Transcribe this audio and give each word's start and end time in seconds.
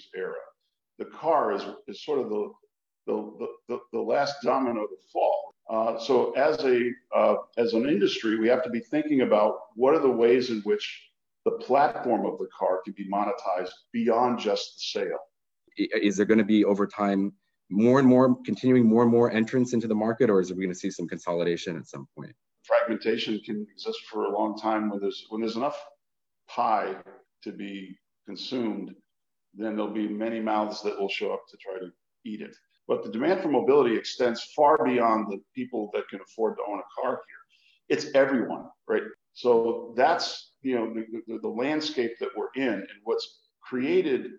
company's 0.00 0.08
era. 0.16 0.34
The 0.98 1.04
car 1.16 1.52
is, 1.52 1.62
is 1.88 2.04
sort 2.04 2.20
of 2.20 2.28
the, 2.28 2.50
the, 3.06 3.46
the, 3.68 3.78
the 3.92 4.00
last 4.00 4.36
domino 4.42 4.86
to 4.86 4.96
fall. 5.12 5.54
Uh, 5.68 5.98
so 5.98 6.32
as 6.32 6.62
a 6.64 6.90
uh, 7.14 7.36
as 7.56 7.74
an 7.74 7.88
industry, 7.88 8.38
we 8.38 8.48
have 8.48 8.62
to 8.64 8.70
be 8.70 8.80
thinking 8.80 9.20
about 9.20 9.54
what 9.76 9.94
are 9.94 10.00
the 10.00 10.10
ways 10.10 10.50
in 10.50 10.60
which 10.62 11.10
the 11.44 11.52
platform 11.52 12.26
of 12.26 12.38
the 12.38 12.48
car 12.56 12.80
can 12.84 12.92
be 12.96 13.08
monetized 13.08 13.70
beyond 13.92 14.38
just 14.40 14.74
the 14.74 15.00
sale. 15.00 15.18
Is 15.76 16.16
there 16.16 16.26
going 16.26 16.38
to 16.38 16.44
be 16.44 16.64
over 16.64 16.88
time 16.88 17.32
more 17.70 18.00
and 18.00 18.08
more 18.08 18.36
continuing 18.44 18.84
more 18.84 19.02
and 19.02 19.12
more 19.12 19.30
entrance 19.30 19.72
into 19.72 19.86
the 19.86 19.94
market, 19.94 20.28
or 20.28 20.40
is 20.40 20.50
it 20.50 20.56
we 20.56 20.64
going 20.64 20.74
to 20.74 20.78
see 20.78 20.90
some 20.90 21.06
consolidation 21.06 21.76
at 21.76 21.86
some 21.86 22.08
point? 22.18 22.34
Fragmentation 22.64 23.40
can 23.44 23.64
exist 23.72 24.00
for 24.10 24.24
a 24.24 24.36
long 24.36 24.58
time 24.58 24.90
when 24.90 25.00
there's 25.00 25.24
when 25.28 25.40
there's 25.40 25.56
enough 25.56 25.80
pie 26.48 26.96
to 27.44 27.52
be 27.52 27.96
consumed, 28.26 28.92
then 29.54 29.76
there'll 29.76 29.92
be 29.92 30.08
many 30.08 30.40
mouths 30.40 30.82
that 30.82 30.98
will 30.98 31.08
show 31.08 31.32
up 31.32 31.42
to 31.50 31.56
try 31.56 31.78
to 31.78 31.90
eat 32.24 32.40
it. 32.40 32.54
But 32.86 33.04
the 33.04 33.10
demand 33.10 33.40
for 33.40 33.48
mobility 33.48 33.96
extends 33.96 34.42
far 34.56 34.84
beyond 34.84 35.26
the 35.30 35.40
people 35.54 35.90
that 35.94 36.08
can 36.08 36.20
afford 36.20 36.56
to 36.56 36.62
own 36.68 36.78
a 36.78 37.02
car 37.02 37.20
here. 37.28 37.96
It's 37.96 38.14
everyone, 38.14 38.66
right? 38.88 39.02
So 39.32 39.94
that's 39.96 40.52
you 40.62 40.74
know 40.76 40.92
the, 40.92 41.06
the, 41.26 41.38
the 41.38 41.48
landscape 41.48 42.12
that 42.20 42.30
we're 42.36 42.52
in, 42.56 42.74
and 42.74 43.00
what's 43.04 43.40
created 43.62 44.32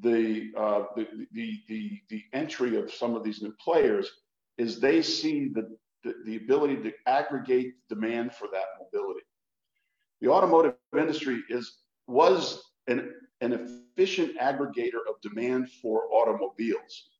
the, 0.00 0.50
uh, 0.56 0.84
the, 0.96 1.06
the, 1.32 1.60
the, 1.68 2.00
the 2.08 2.22
entry 2.32 2.76
of 2.76 2.92
some 2.92 3.14
of 3.14 3.24
these 3.24 3.42
new 3.42 3.52
players 3.62 4.10
is 4.56 4.80
they 4.80 5.02
see 5.02 5.48
the, 5.52 5.76
the, 6.04 6.14
the 6.26 6.36
ability 6.36 6.76
to 6.76 6.92
aggregate 7.06 7.74
demand 7.88 8.34
for 8.34 8.48
that 8.52 8.64
mobility. 8.78 9.20
The 10.20 10.28
automotive 10.28 10.74
industry 10.96 11.42
is 11.48 11.78
was 12.06 12.62
an, 12.86 13.12
an 13.40 13.52
efficient 13.52 14.38
aggregator 14.38 15.00
of 15.08 15.20
demand 15.22 15.70
for 15.82 16.04
automobiles. 16.12 17.10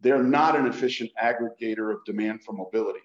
They're 0.00 0.22
not 0.22 0.56
an 0.56 0.66
efficient 0.66 1.10
aggregator 1.20 1.92
of 1.92 2.04
demand 2.04 2.44
for 2.44 2.52
mobility. 2.52 3.00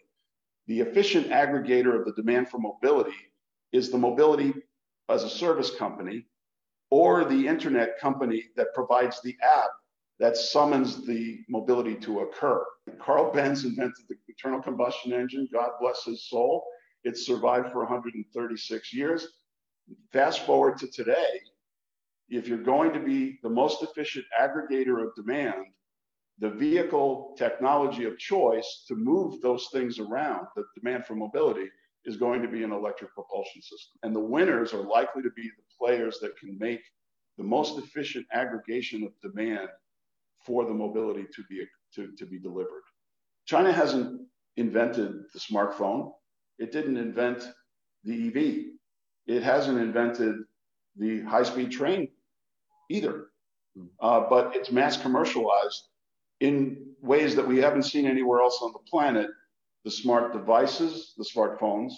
The 0.68 0.82
efficient 0.82 1.30
aggregator 1.30 2.00
of 2.00 2.06
the 2.06 2.14
demand 2.14 2.50
for 2.50 2.60
mobility 2.60 3.18
is 3.72 3.90
the 3.90 3.98
mobility 3.98 4.54
as 5.10 5.24
a 5.24 5.30
service 5.30 5.76
company 5.76 6.26
or 6.92 7.26
the 7.26 7.48
internet 7.48 8.00
company 8.00 8.46
that 8.56 8.74
provides 8.74 9.20
the 9.22 9.36
app 9.42 9.72
that 10.20 10.38
summons 10.38 11.06
the 11.06 11.40
mobility 11.50 11.96
to 11.96 12.20
occur. 12.20 12.64
Karl 13.00 13.34
Benz 13.34 13.66
invented 13.66 14.06
the 14.08 14.16
internal 14.30 14.62
combustion 14.62 15.12
engine, 15.12 15.50
God 15.52 15.72
bless 15.82 16.04
his 16.06 16.30
soul. 16.30 16.64
It 17.04 17.18
survived 17.18 17.72
for 17.72 17.80
136 17.80 18.94
years. 18.94 19.28
Fast 20.12 20.46
forward 20.46 20.78
to 20.78 20.88
today, 20.88 21.42
if 22.38 22.48
you're 22.48 22.58
going 22.58 22.94
to 22.94 23.00
be 23.00 23.40
the 23.44 23.50
most 23.50 23.84
efficient 23.84 24.26
aggregator 24.40 25.04
of 25.04 25.14
demand, 25.16 25.66
the 26.40 26.50
vehicle 26.50 27.36
technology 27.38 28.06
of 28.06 28.18
choice 28.18 28.86
to 28.88 28.96
move 28.96 29.40
those 29.42 29.68
things 29.72 30.00
around, 30.00 30.48
the 30.56 30.64
demand 30.76 31.06
for 31.06 31.16
mobility, 31.16 31.70
is 32.06 32.18
going 32.18 32.42
to 32.42 32.48
be 32.48 32.64
an 32.64 32.72
electric 32.72 33.14
propulsion 33.14 33.62
system. 33.62 34.00
And 34.04 34.16
the 34.16 34.20
winners 34.20 34.74
are 34.74 34.84
likely 34.84 35.22
to 35.22 35.30
be 35.32 35.44
the 35.44 35.64
players 35.80 36.20
that 36.22 36.38
can 36.38 36.58
make 36.58 36.82
the 37.38 37.44
most 37.44 37.78
efficient 37.78 38.26
aggregation 38.34 39.04
of 39.04 39.12
demand 39.22 39.70
for 40.46 40.66
the 40.66 40.74
mobility 40.74 41.26
to 41.34 41.44
be, 41.50 41.66
to, 41.96 42.12
to 42.18 42.26
be 42.26 42.40
delivered. 42.40 42.84
China 43.46 43.72
hasn't 43.72 44.22
invented 44.58 45.24
the 45.34 45.40
smartphone. 45.40 46.12
It 46.60 46.72
didn't 46.72 46.98
invent 46.98 47.48
the 48.04 48.28
EV. 48.28 48.66
It 49.28 49.44
hasn't 49.44 49.80
invented 49.80 50.36
the 50.98 51.22
high-speed 51.22 51.72
train 51.72 52.10
either. 52.90 53.28
Hmm. 53.78 53.86
Uh, 54.00 54.22
but 54.30 54.56
it's 54.56 54.72
mass 54.72 54.98
commercialized 54.98 55.88
in 56.40 56.78
ways 57.02 57.36
that 57.36 57.48
we 57.48 57.58
haven't 57.60 57.84
seen 57.84 58.06
anywhere 58.06 58.42
else 58.42 58.60
on 58.62 58.74
the 58.74 58.80
planet 58.90 59.30
the 59.84 59.92
smart 59.92 60.32
devices, 60.32 61.14
the 61.18 61.26
smartphones, 61.26 61.92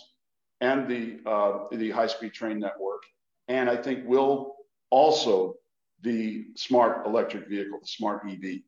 and 0.61 0.87
the, 0.87 1.19
uh, 1.29 1.65
the 1.71 1.91
high-speed 1.91 2.33
train 2.33 2.59
network. 2.59 3.03
And 3.47 3.69
I 3.69 3.77
think 3.77 4.07
will 4.07 4.55
also 4.89 5.55
the 6.01 6.45
smart 6.55 7.05
electric 7.05 7.47
vehicle, 7.47 7.79
the 7.79 7.87
smart 7.87 8.23
EV. 8.27 8.61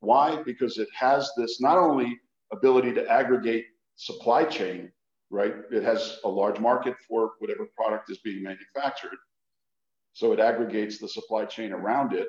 Why? 0.00 0.42
Because 0.42 0.78
it 0.78 0.88
has 0.94 1.30
this 1.36 1.60
not 1.60 1.78
only 1.78 2.18
ability 2.52 2.92
to 2.94 3.08
aggregate 3.08 3.66
supply 3.96 4.44
chain, 4.44 4.90
right? 5.30 5.54
It 5.70 5.82
has 5.82 6.18
a 6.24 6.28
large 6.28 6.58
market 6.58 6.94
for 7.08 7.32
whatever 7.38 7.66
product 7.76 8.10
is 8.10 8.18
being 8.18 8.42
manufactured. 8.42 9.16
So 10.12 10.32
it 10.32 10.40
aggregates 10.40 10.98
the 10.98 11.08
supply 11.08 11.44
chain 11.44 11.72
around 11.72 12.12
it 12.12 12.28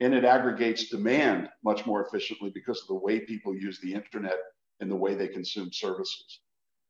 and 0.00 0.14
it 0.14 0.24
aggregates 0.24 0.88
demand 0.88 1.48
much 1.62 1.86
more 1.86 2.04
efficiently 2.06 2.50
because 2.54 2.80
of 2.82 2.88
the 2.88 2.94
way 2.94 3.20
people 3.20 3.54
use 3.54 3.78
the 3.80 3.92
internet 3.92 4.38
and 4.80 4.90
the 4.90 4.96
way 4.96 5.14
they 5.14 5.28
consume 5.28 5.70
services. 5.72 6.40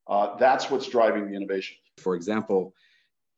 Uh, 0.08 0.36
that's 0.36 0.70
what's 0.70 0.88
driving 0.88 1.28
the 1.28 1.36
innovation. 1.36 1.76
For 1.98 2.14
example, 2.14 2.74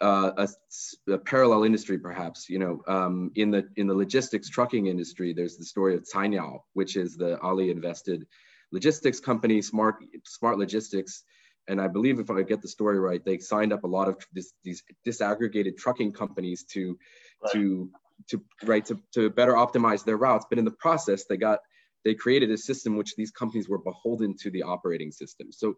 uh, 0.01 0.33
a, 0.37 1.13
a, 1.13 1.19
parallel 1.19 1.65
industry, 1.65 1.99
perhaps. 1.99 2.49
You 2.49 2.59
know, 2.59 2.83
um, 2.87 3.31
in 3.35 3.51
the 3.51 3.69
in 3.77 3.87
the 3.87 3.95
logistics 3.95 4.49
trucking 4.49 4.87
industry, 4.87 5.33
there's 5.33 5.57
the 5.57 5.65
story 5.65 5.95
of 5.95 6.05
Cainiao, 6.05 6.61
which 6.73 6.97
is 6.97 7.17
the 7.17 7.41
Ali 7.41 7.71
invested 7.71 8.27
logistics 8.73 9.21
company, 9.21 9.63
Smart 9.63 10.05
Smart 10.27 10.59
Logistics. 10.59 11.25
And 11.69 11.81
I 11.81 11.89
believe 11.89 12.19
if 12.19 12.31
I 12.31 12.43
get 12.43 12.61
the 12.61 12.69
story 12.69 12.99
right, 12.99 13.25
they 13.25 13.39
signed 13.39 13.73
up 13.73 13.85
a 13.85 13.87
lot 13.87 14.09
of 14.09 14.17
this, 14.33 14.53
these 14.65 14.83
disaggregated 15.07 15.77
trucking 15.77 16.13
companies 16.13 16.65
to 16.73 16.99
right. 17.43 17.53
to 17.53 17.91
to 18.29 18.43
right 18.65 18.85
to, 18.87 19.01
to 19.15 19.31
better 19.31 19.53
optimize 19.53 20.05
their 20.05 20.17
routes. 20.17 20.47
But 20.49 20.59
in 20.59 20.65
the 20.65 20.73
process, 20.73 21.25
they 21.25 21.37
got 21.37 21.61
they 22.05 22.15
created 22.15 22.51
a 22.51 22.59
system 22.59 22.97
which 22.97 23.15
these 23.15 23.31
companies 23.31 23.69
were 23.69 23.79
beholden 23.79 24.37
to 24.39 24.51
the 24.51 24.63
operating 24.63 25.13
system. 25.13 25.53
So 25.53 25.77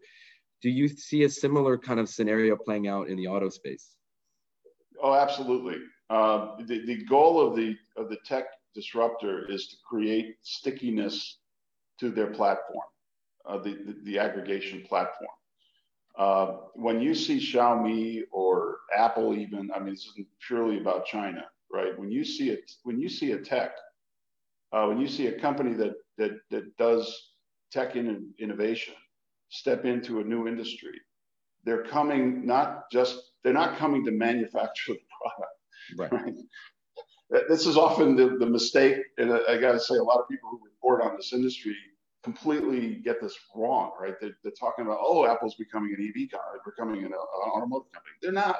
do 0.61 0.69
you 0.69 0.87
see 0.87 1.23
a 1.23 1.29
similar 1.29 1.77
kind 1.77 1.99
of 1.99 2.09
scenario 2.09 2.55
playing 2.55 2.87
out 2.87 3.07
in 3.07 3.17
the 3.17 3.27
auto 3.27 3.49
space? 3.49 3.91
Oh, 5.01 5.13
absolutely. 5.13 5.77
Uh, 6.09 6.55
the, 6.65 6.85
the 6.85 7.03
goal 7.05 7.45
of 7.45 7.55
the 7.55 7.75
of 7.97 8.09
the 8.09 8.17
tech 8.25 8.45
disruptor 8.73 9.49
is 9.51 9.67
to 9.67 9.75
create 9.87 10.35
stickiness 10.41 11.37
to 11.99 12.09
their 12.09 12.27
platform, 12.27 12.85
uh, 13.47 13.57
the, 13.57 13.73
the, 13.85 13.95
the 14.03 14.19
aggregation 14.19 14.83
platform. 14.87 15.29
Uh, 16.17 16.57
when 16.75 17.01
you 17.01 17.13
see 17.13 17.39
Xiaomi 17.39 18.21
or 18.31 18.77
Apple, 18.95 19.35
even 19.37 19.69
I 19.75 19.79
mean, 19.79 19.93
this 19.93 20.07
isn't 20.13 20.27
purely 20.47 20.79
about 20.79 21.05
China, 21.05 21.45
right? 21.71 21.97
When 21.97 22.09
you 22.09 22.23
see 22.23 22.49
it, 22.49 22.71
when 22.83 22.99
you 22.99 23.09
see 23.09 23.31
a 23.33 23.39
tech, 23.39 23.71
uh, 24.71 24.85
when 24.85 24.99
you 24.99 25.07
see 25.07 25.27
a 25.27 25.39
company 25.39 25.73
that 25.73 25.95
that 26.17 26.31
that 26.51 26.77
does 26.77 27.31
tech 27.71 27.95
in, 27.95 28.31
innovation 28.39 28.93
step 29.49 29.85
into 29.85 30.21
a 30.21 30.23
new 30.23 30.47
industry, 30.47 30.99
they're 31.65 31.83
coming 31.83 32.45
not 32.45 32.89
just 32.91 33.33
they're 33.43 33.53
not 33.53 33.77
coming 33.77 34.05
to 34.05 34.11
manufacture 34.11 34.93
the 34.93 34.99
product. 35.21 35.55
Right. 35.97 36.11
right? 37.29 37.43
This 37.49 37.65
is 37.65 37.75
often 37.75 38.15
the, 38.15 38.37
the 38.39 38.45
mistake, 38.45 38.97
and 39.17 39.33
I, 39.33 39.57
got 39.57 39.71
to 39.73 39.79
say, 39.79 39.95
a 39.95 40.03
lot 40.03 40.19
of 40.19 40.29
people 40.29 40.49
who 40.49 40.61
report 40.63 41.01
on 41.01 41.15
this 41.15 41.33
industry 41.33 41.75
completely 42.25 42.95
get 42.95 43.21
this 43.21 43.37
wrong, 43.55 43.91
right? 44.01 44.15
They're, 44.19 44.35
they're 44.43 44.51
talking 44.59 44.85
about, 44.85 44.97
oh, 44.99 45.25
Apple's 45.25 45.55
becoming 45.55 45.95
an 45.97 46.01
EV 46.03 46.31
car, 46.31 46.41
becoming 46.65 47.05
an, 47.05 47.13
an 47.13 47.51
automotive 47.53 47.91
company. 47.93 48.15
They're 48.21 48.31
not. 48.33 48.57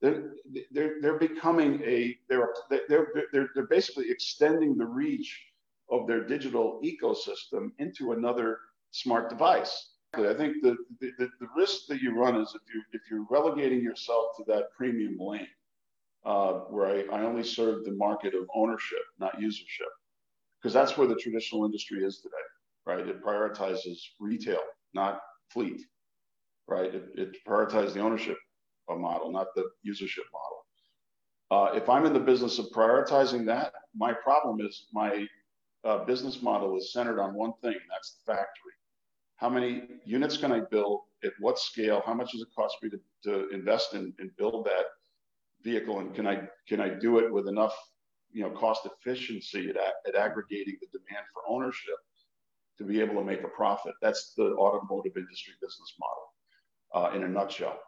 They're, 0.00 0.32
they're, 0.70 0.96
they're 1.00 1.18
becoming 1.18 1.82
a, 1.82 2.16
they're, 2.28 2.50
they're, 2.70 3.08
they're, 3.32 3.48
they're 3.54 3.66
basically 3.66 4.10
extending 4.10 4.76
the 4.76 4.86
reach 4.86 5.42
of 5.90 6.06
their 6.06 6.22
digital 6.22 6.80
ecosystem 6.84 7.70
into 7.78 8.12
another 8.12 8.58
smart 8.92 9.30
device. 9.30 9.90
I 10.14 10.34
think 10.34 10.62
the, 10.62 10.76
the, 11.00 11.12
the, 11.18 11.48
risk 11.56 11.86
that 11.88 12.00
you 12.00 12.18
run 12.18 12.40
is 12.40 12.54
if, 12.54 12.62
you, 12.74 12.82
if 12.92 13.02
you're 13.10 13.26
relegating 13.30 13.82
yourself 13.82 14.36
to 14.38 14.44
that 14.46 14.70
premium 14.76 15.16
lane, 15.18 15.48
uh, 16.24 16.52
where 16.70 16.86
I, 16.86 17.16
I 17.16 17.22
only 17.22 17.44
serve 17.44 17.84
the 17.84 17.92
market 17.92 18.34
of 18.34 18.48
ownership, 18.54 19.02
not 19.18 19.38
usership, 19.38 19.92
because 20.60 20.72
that's 20.72 20.96
where 20.96 21.06
the 21.06 21.16
traditional 21.16 21.66
industry 21.66 22.02
is 22.02 22.18
today, 22.18 22.36
right? 22.86 23.06
It 23.06 23.22
prioritizes 23.22 23.98
retail, 24.20 24.60
not 24.94 25.20
fleet, 25.50 25.82
right? 26.68 26.94
It, 26.94 27.08
it 27.14 27.36
prioritizes 27.46 27.94
the 27.94 28.00
ownership 28.00 28.38
model, 28.88 29.32
not 29.32 29.48
the 29.54 29.64
usership 29.86 30.26
model. 30.32 30.64
Uh, 31.50 31.76
if 31.76 31.88
I'm 31.88 32.06
in 32.06 32.12
the 32.12 32.20
business 32.20 32.58
of 32.58 32.66
prioritizing 32.66 33.46
that, 33.46 33.72
my 33.94 34.12
problem 34.12 34.60
is 34.60 34.86
my 34.92 35.26
uh, 35.84 36.04
business 36.04 36.42
model 36.42 36.76
is 36.76 36.92
centered 36.92 37.20
on 37.20 37.34
one 37.34 37.52
thing, 37.62 37.76
that's 37.90 38.18
the 38.24 38.32
factory 38.32 38.72
how 39.36 39.50
many 39.50 39.82
units 40.04 40.36
can 40.36 40.50
I 40.50 40.60
build 40.60 41.02
at 41.24 41.32
what 41.40 41.58
scale? 41.58 42.02
How 42.04 42.14
much 42.14 42.32
does 42.32 42.42
it 42.42 42.48
cost 42.56 42.76
me 42.82 42.90
to, 42.90 43.00
to 43.24 43.48
invest 43.50 43.94
in 43.94 44.12
and 44.18 44.30
build 44.36 44.64
that 44.64 44.86
vehicle? 45.62 46.00
And 46.00 46.14
can 46.14 46.26
I 46.26 46.42
can 46.66 46.80
I 46.80 46.88
do 46.88 47.18
it 47.18 47.32
with 47.32 47.48
enough 47.48 47.74
you 48.32 48.42
know 48.42 48.50
cost 48.50 48.86
efficiency 48.86 49.70
at, 49.70 49.76
at 50.08 50.14
aggregating 50.14 50.76
the 50.80 50.98
demand 50.98 51.26
for 51.32 51.42
ownership 51.48 51.94
to 52.78 52.84
be 52.84 53.00
able 53.00 53.14
to 53.14 53.24
make 53.24 53.42
a 53.42 53.48
profit? 53.48 53.94
That's 54.02 54.34
the 54.36 54.54
automotive 54.56 55.16
industry 55.16 55.54
business 55.60 55.94
model 55.98 56.26
uh, 56.94 57.16
in 57.16 57.24
a 57.24 57.28
nutshell. 57.28 57.78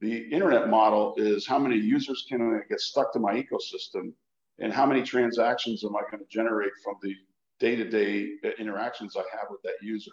The 0.00 0.28
internet 0.30 0.68
model 0.68 1.14
is 1.16 1.46
how 1.46 1.58
many 1.58 1.76
users 1.76 2.26
can 2.28 2.42
I 2.42 2.68
get 2.68 2.80
stuck 2.80 3.12
to 3.12 3.18
my 3.18 3.34
ecosystem 3.34 4.12
and 4.58 4.72
how 4.72 4.86
many 4.86 5.02
transactions 5.02 5.84
am 5.84 5.96
I 5.96 6.02
going 6.10 6.22
to 6.22 6.28
generate 6.30 6.72
from 6.82 6.94
the 7.02 7.14
day-to-day 7.60 8.28
interactions 8.58 9.16
I 9.16 9.22
have 9.36 9.48
with 9.50 9.62
that 9.62 9.74
user? 9.80 10.12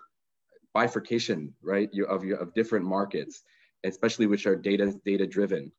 Bifurcation, 0.74 1.54
right? 1.62 1.90
You, 1.92 2.06
of 2.06 2.24
you 2.24 2.36
of 2.36 2.54
different 2.54 2.86
markets, 2.86 3.44
especially 3.84 4.28
which 4.28 4.46
are 4.46 4.56
data 4.56 4.94
data 5.06 5.28
driven, 5.28 5.72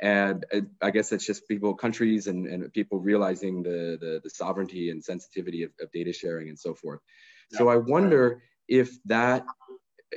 and 0.00 0.44
I 0.82 0.90
guess 0.90 1.12
it's 1.12 1.26
just 1.26 1.46
people, 1.48 1.74
countries, 1.74 2.26
and, 2.26 2.46
and 2.46 2.72
people 2.72 2.98
realizing 2.98 3.62
the, 3.62 3.98
the, 4.00 4.20
the 4.22 4.30
sovereignty 4.30 4.90
and 4.90 5.04
sensitivity 5.04 5.62
of, 5.62 5.70
of 5.80 5.90
data 5.92 6.12
sharing 6.12 6.48
and 6.48 6.58
so 6.58 6.74
forth. 6.74 7.00
Yeah. 7.52 7.58
So 7.58 7.68
I 7.68 7.76
wonder 7.76 8.42
if 8.68 8.90
that 9.04 9.44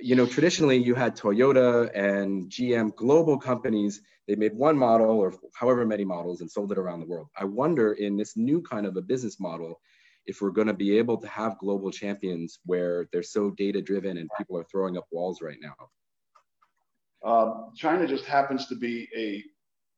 you 0.01 0.15
know, 0.15 0.25
traditionally 0.25 0.77
you 0.77 0.95
had 0.95 1.15
Toyota 1.15 1.89
and 1.95 2.49
GM 2.49 2.95
global 2.95 3.37
companies, 3.37 4.01
they 4.27 4.35
made 4.35 4.53
one 4.53 4.77
model 4.77 5.09
or 5.09 5.33
however 5.53 5.85
many 5.85 6.05
models 6.05 6.41
and 6.41 6.51
sold 6.51 6.71
it 6.71 6.77
around 6.77 6.99
the 6.99 7.05
world. 7.05 7.27
I 7.37 7.45
wonder 7.45 7.93
in 7.93 8.17
this 8.17 8.35
new 8.35 8.61
kind 8.61 8.85
of 8.85 8.95
a 8.97 9.01
business 9.01 9.39
model, 9.39 9.79
if 10.25 10.41
we're 10.41 10.51
going 10.51 10.67
to 10.67 10.73
be 10.73 10.97
able 10.97 11.17
to 11.17 11.27
have 11.27 11.57
global 11.57 11.89
champions 11.89 12.59
where 12.65 13.07
they're 13.11 13.23
so 13.23 13.51
data 13.51 13.81
driven 13.81 14.17
and 14.17 14.29
people 14.37 14.57
are 14.57 14.65
throwing 14.65 14.97
up 14.97 15.07
walls 15.11 15.41
right 15.41 15.57
now. 15.61 15.75
Uh, 17.25 17.71
China 17.75 18.05
just 18.05 18.25
happens 18.25 18.67
to 18.67 18.75
be 18.75 19.07
a, 19.15 19.43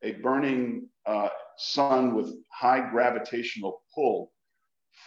a 0.04 0.14
burning 0.14 0.88
uh, 1.06 1.30
sun 1.58 2.16
with 2.16 2.34
high 2.52 2.90
gravitational 2.90 3.82
pull 3.94 4.32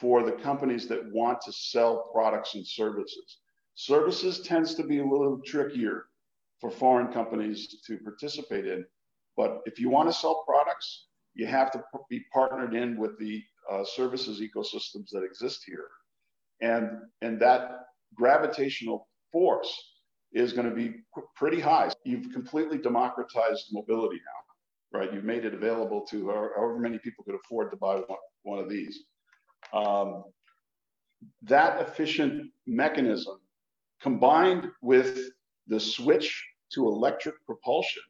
for 0.01 0.23
the 0.23 0.33
companies 0.33 0.89
that 0.89 1.13
want 1.13 1.41
to 1.43 1.53
sell 1.53 2.11
products 2.13 2.55
and 2.55 2.67
services. 2.67 3.39
Services 3.75 4.41
tends 4.41 4.75
to 4.75 4.83
be 4.83 4.99
a 4.99 5.05
little 5.05 5.41
trickier 5.45 6.07
for 6.61 6.71
foreign 6.71 7.13
companies 7.13 7.81
to 7.87 7.99
participate 7.99 8.67
in. 8.67 8.85
But 9.37 9.63
if 9.65 9.79
you 9.79 9.89
want 9.89 10.09
to 10.09 10.13
sell 10.13 10.45
products, 10.47 11.09
you 11.35 11.47
have 11.47 11.71
to 11.73 11.83
be 12.11 12.25
partnered 12.33 12.75
in 12.75 12.99
with 12.99 13.19
the 13.19 13.43
uh, 13.71 13.85
services 13.85 14.41
ecosystems 14.41 15.09
that 15.13 15.25
exist 15.25 15.63
here. 15.67 15.89
And, 16.61 16.99
and 17.23 17.41
that 17.41 17.87
gravitational 18.15 19.09
force 19.33 19.73
is 20.33 20.53
going 20.53 20.69
to 20.69 20.75
be 20.75 20.95
pretty 21.35 21.61
high. 21.61 21.91
You've 22.05 22.33
completely 22.33 22.79
democratized 22.79 23.67
mobility 23.73 24.17
now, 24.17 24.52
right? 24.93 25.13
You've 25.13 25.25
made 25.25 25.45
it 25.45 25.55
available 25.55 26.03
to 26.11 26.29
however 26.29 26.79
many 26.79 26.99
people 26.99 27.25
could 27.25 27.35
afford 27.35 27.71
to 27.71 27.77
buy 27.77 28.03
one, 28.43 28.59
of 28.59 28.69
these. 28.69 29.05
Um, 29.73 30.25
that 31.43 31.81
efficient 31.81 32.51
mechanism 32.67 33.39
combined 34.01 34.69
with 34.83 35.31
the 35.69 35.79
switch 35.79 36.45
to 36.75 36.87
electric 36.87 37.35
propulsion 37.47 38.03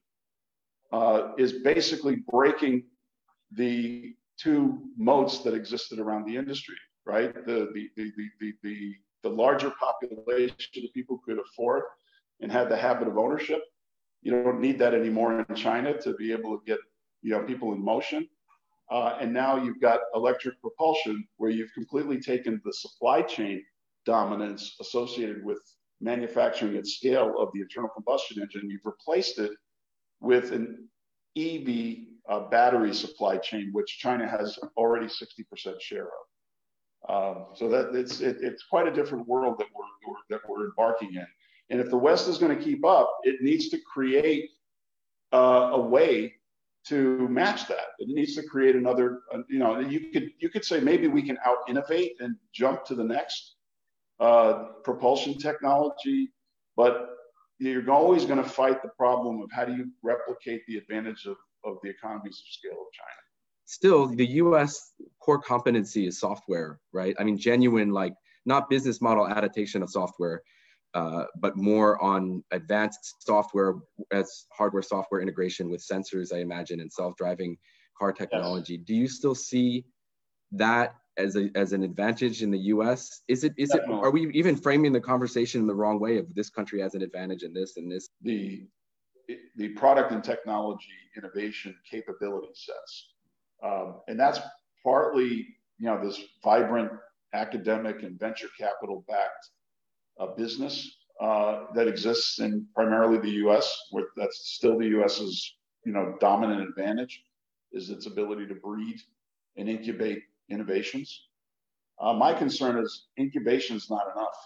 uh, 0.93 1.33
is 1.39 1.53
basically 1.53 2.17
breaking 2.31 2.85
the 3.53 4.15
two 4.39 4.83
moats 4.97 5.39
that 5.41 5.55
existed 5.55 5.99
around 5.99 6.27
the 6.27 6.37
industry, 6.37 6.77
right? 7.07 7.35
The, 7.35 7.71
the, 7.75 7.89
the, 7.97 8.13
the, 8.41 8.53
the, 8.63 8.95
the 9.23 9.29
larger 9.29 9.73
population 9.79 10.57
of 10.85 10.93
people 10.95 11.21
could 11.25 11.39
afford 11.39 11.85
and 12.41 12.51
had 12.51 12.69
the 12.69 12.77
habit 12.77 13.09
of 13.09 13.19
ownership. 13.19 13.61
You 14.23 14.33
don't 14.33 14.61
need 14.61 14.79
that 14.79 14.95
anymore 14.95 15.45
in 15.49 15.55
China 15.55 16.01
to 16.01 16.15
be 16.15 16.33
able 16.33 16.59
to 16.59 16.65
get 16.65 16.79
you 17.23 17.33
know 17.33 17.43
people 17.43 17.73
in 17.73 17.85
motion. 17.85 18.29
Uh, 18.91 19.17
and 19.21 19.33
now 19.33 19.57
you've 19.57 19.81
got 19.81 20.01
electric 20.15 20.61
propulsion 20.61 21.27
where 21.39 21.51
you've 21.51 21.73
completely 21.73 22.21
taken 22.21 22.61
the 22.65 22.73
supply 22.73 23.23
chain 23.23 23.63
dominance 24.05 24.77
associated 24.81 25.45
with 25.45 25.59
manufacturing 26.01 26.77
at 26.77 26.87
scale 26.87 27.35
of 27.39 27.49
the 27.55 27.61
internal 27.61 27.89
combustion 27.89 28.43
engine, 28.43 28.69
you've 28.69 28.85
replaced 28.85 29.39
it 29.39 29.53
with 30.21 30.53
an 30.53 30.89
EV 31.37 31.97
uh, 32.29 32.49
battery 32.49 32.93
supply 32.93 33.39
chain, 33.39 33.71
which 33.73 33.99
China 33.99 34.27
has 34.29 34.59
already 34.77 35.07
60% 35.07 35.81
share 35.81 36.07
of. 36.07 36.11
Um, 37.09 37.47
so 37.55 37.69
that 37.69 37.95
it's 37.97 38.21
it, 38.21 38.37
it's 38.41 38.63
quite 38.63 38.87
a 38.87 38.93
different 38.93 39.27
world 39.27 39.59
that 39.59 39.67
we're, 39.75 39.85
we're, 40.13 40.19
that 40.31 40.41
we're 40.49 40.67
embarking 40.67 41.15
in. 41.15 41.27
And 41.73 41.81
if 41.81 41.89
the 41.89 41.97
West 41.97 42.29
is 42.29 42.37
going 42.37 42.57
to 42.57 42.63
keep 42.63 42.85
up, 42.85 43.11
it 43.23 43.41
needs 43.41 43.71
to 43.71 43.79
create 43.81 44.51
uh, 45.33 45.71
a 45.73 45.81
way 45.81 46.35
to 46.89 47.27
match 47.29 47.67
that. 47.69 47.87
It 47.99 48.09
needs 48.09 48.35
to 48.37 48.43
create 48.43 48.77
another. 48.77 49.21
Uh, 49.33 49.39
you 49.49 49.59
know, 49.59 49.81
you 49.81 50.13
could 50.13 50.33
you 50.39 50.51
could 50.51 50.67
say 50.67 50.81
maybe 50.81 51.09
we 51.09 51.23
can 51.23 51.39
out 51.47 51.59
innovate 51.69 52.13
and 52.21 52.37
jump 52.53 52.85
to 52.85 52.95
the 52.95 53.05
next 53.05 53.55
uh, 54.21 54.65
propulsion 54.85 55.39
technology, 55.39 56.31
but 56.77 57.09
you're 57.59 57.91
always 57.91 58.27
going 58.27 58.43
to 58.43 58.49
fight 58.49 58.83
the 58.83 58.91
problem 58.99 59.41
of 59.41 59.49
how 59.51 59.65
do 59.65 59.75
you 59.75 59.87
replicate 60.03 60.61
the 60.69 60.77
advantage 60.77 61.25
of, 61.25 61.37
of 61.65 61.79
the 61.83 61.89
economies 61.89 62.43
of 62.45 62.53
scale 62.53 62.73
of 62.73 62.93
China. 62.93 63.21
Still, 63.65 64.09
the 64.09 64.27
US 64.43 64.93
core 65.21 65.41
competency 65.41 66.07
is 66.07 66.21
software, 66.21 66.81
right? 66.93 67.15
I 67.19 67.25
mean, 67.25 67.39
genuine, 67.39 67.93
like 67.93 68.13
not 68.45 68.69
business 68.69 69.01
model 69.01 69.27
adaptation 69.27 69.83
of 69.83 69.89
software, 69.89 70.43
uh, 70.95 71.25
but 71.37 71.57
more 71.57 72.03
on 72.03 72.45
advanced 72.51 73.17
software 73.21 73.75
as 74.11 74.47
hardware 74.53 74.83
software 74.83 75.21
integration 75.21 75.71
with 75.71 75.81
sensors, 75.81 76.35
I 76.35 76.39
imagine, 76.39 76.81
and 76.81 76.93
self 76.93 77.17
driving 77.17 77.57
car 77.99 78.13
technology. 78.13 78.75
Yes. 78.75 78.83
Do 78.87 78.95
you 78.95 79.09
still 79.09 79.35
see 79.35 79.85
that 80.53 80.95
as 81.17 81.37
a 81.37 81.51
as 81.55 81.73
an 81.73 81.83
advantage 81.83 82.43
in 82.43 82.51
the 82.51 82.59
U.S. 82.59 83.23
Is 83.29 83.45
it 83.45 83.55
is 83.57 83.71
Definitely. 83.71 83.97
it 83.97 84.05
are 84.05 84.11
we 84.11 84.31
even 84.33 84.57
framing 84.57 84.93
the 84.93 85.01
conversation 85.01 85.61
in 85.61 85.67
the 85.67 85.75
wrong 85.75 85.99
way 85.99 86.19
of 86.19 86.27
this 86.35 86.51
country 86.51 86.81
has 86.81 86.95
an 86.95 87.03
advantage 87.03 87.43
in 87.43 87.53
this 87.53 87.77
and 87.77 87.91
this? 87.91 88.09
The 88.23 88.67
the 89.57 89.69
product 89.71 90.13
and 90.13 90.23
technology 90.23 90.89
innovation 91.17 91.75
capability 91.91 92.53
sets, 92.55 93.09
um, 93.63 94.01
and 94.09 94.19
that's 94.19 94.41
partly 94.85 95.47
you 95.79 95.87
know 95.87 96.03
this 96.03 96.21
vibrant 96.43 96.91
academic 97.35 98.03
and 98.03 98.19
venture 98.19 98.49
capital 98.59 99.05
backed 99.09 99.49
business 100.37 100.97
uh, 101.21 101.67
that 101.75 101.89
exists 101.89 102.39
in 102.39 102.67
primarily 102.75 103.19
the 103.19 103.31
U.S. 103.45 103.77
Where 103.91 104.07
that's 104.17 104.55
still 104.55 104.79
the 104.79 104.87
U.S.'s 104.87 105.55
you 105.85 105.93
know 105.93 106.17
dominant 106.21 106.69
advantage 106.69 107.25
is 107.73 107.91
its 107.91 108.07
ability 108.07 108.47
to 108.47 108.55
breed 108.55 109.01
and 109.57 109.69
incubate 109.69 110.23
innovations. 110.51 111.27
Uh, 112.01 112.13
my 112.13 112.33
concern 112.33 112.79
is 112.79 113.07
incubation 113.19 113.77
is 113.77 113.91
not 113.91 114.07
enough, 114.15 114.37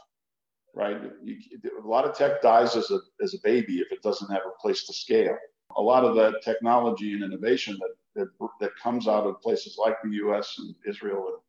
right? 0.75 1.01
You, 1.23 1.37
a 1.83 1.87
lot 1.87 2.05
of 2.05 2.17
tech 2.17 2.43
dies 2.43 2.77
as 2.77 2.91
a, 2.91 2.99
as 3.23 3.35
a 3.35 3.39
baby 3.43 3.79
if 3.79 3.93
it 3.93 4.03
doesn't 4.03 4.31
have 4.31 4.43
a 4.47 4.61
place 4.61 4.87
to 4.87 4.93
scale. 4.93 5.37
A 5.77 5.83
lot 5.83 6.05
of 6.05 6.15
that 6.17 6.43
technology 6.43 7.13
and 7.15 7.23
innovation 7.23 7.79
that, 7.81 7.95
that, 8.15 8.49
that 8.61 8.71
comes 8.83 9.09
out 9.09 9.27
of 9.27 9.41
places 9.41 9.77
like 9.79 9.97
the 10.03 10.11
US 10.27 10.57
and 10.59 10.75
Israel 10.87 11.41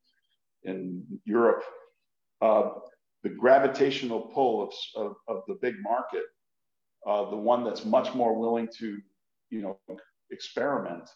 and, 0.63 0.75
and 0.75 1.19
Europe, 1.25 1.63
uh, 2.41 2.69
the 3.27 3.35
gravitational 3.35 4.21
pull 4.21 4.63
of, 4.63 4.73
of, 4.95 5.15
of 5.27 5.43
the 5.47 5.57
big 5.61 5.75
market, 5.81 6.23
uh, 7.05 7.29
the 7.29 7.35
one 7.35 7.63
that's 7.63 7.83
much 7.85 8.13
more 8.13 8.39
willing 8.39 8.67
to, 8.79 8.99
you 9.49 9.61
know, 9.61 9.77
experiment 10.31 11.09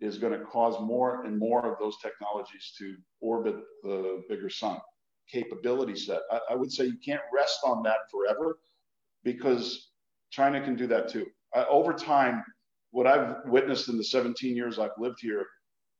is 0.00 0.18
going 0.18 0.32
to 0.32 0.44
cause 0.44 0.80
more 0.80 1.24
and 1.24 1.36
more 1.36 1.70
of 1.70 1.78
those 1.80 1.96
technologies 2.00 2.72
to 2.78 2.96
orbit 3.20 3.56
the 3.82 4.22
bigger 4.28 4.48
sun 4.48 4.78
capability 5.30 5.96
set. 5.96 6.20
I, 6.30 6.40
I 6.50 6.54
would 6.54 6.72
say 6.72 6.84
you 6.84 6.96
can't 7.04 7.20
rest 7.34 7.60
on 7.64 7.82
that 7.82 8.10
forever 8.10 8.58
because 9.24 9.90
China 10.30 10.60
can 10.60 10.76
do 10.76 10.86
that 10.86 11.08
too. 11.08 11.26
Over 11.68 11.92
time, 11.92 12.44
what 12.92 13.06
I've 13.06 13.36
witnessed 13.46 13.88
in 13.88 13.96
the 13.96 14.04
17 14.04 14.56
years 14.56 14.78
I've 14.78 14.90
lived 14.96 15.18
here 15.20 15.44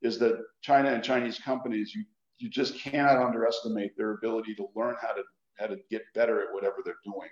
is 0.02 0.18
that 0.20 0.40
China 0.62 0.90
and 0.90 1.02
Chinese 1.02 1.38
companies, 1.38 1.94
you, 1.94 2.04
you 2.38 2.48
just 2.48 2.78
cannot 2.78 3.16
underestimate 3.16 3.96
their 3.96 4.12
ability 4.12 4.54
to 4.54 4.68
learn 4.76 4.94
how 5.00 5.12
to 5.12 5.22
how 5.58 5.66
to 5.66 5.78
get 5.90 6.02
better 6.14 6.40
at 6.42 6.52
whatever 6.52 6.76
they're 6.84 6.94
doing. 7.04 7.28